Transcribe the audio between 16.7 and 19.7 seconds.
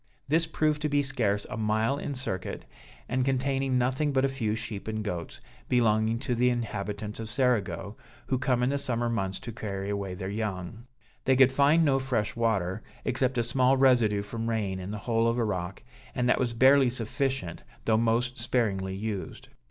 sufficient though most sparingly used.